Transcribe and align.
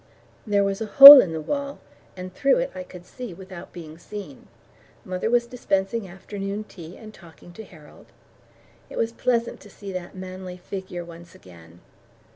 There 0.47 0.63
was 0.63 0.81
a 0.81 0.87
hole 0.97 1.21
in 1.21 1.31
the 1.31 1.39
wall, 1.41 1.77
and 2.17 2.33
through 2.33 2.57
it 2.57 2.71
I 2.73 2.81
could 2.81 3.05
see 3.05 3.35
without 3.35 3.71
being 3.71 3.99
seen. 3.99 4.47
Mother 5.05 5.29
was 5.29 5.45
dispensing 5.45 6.07
afternoon 6.07 6.63
tea 6.63 6.97
and 6.97 7.13
talking 7.13 7.53
to 7.53 7.63
Harold. 7.63 8.07
It 8.89 8.97
was 8.97 9.11
pleasant 9.11 9.59
to 9.59 9.69
see 9.69 9.91
that 9.91 10.15
manly 10.15 10.57
figure 10.57 11.05
once 11.05 11.35
again. 11.35 11.81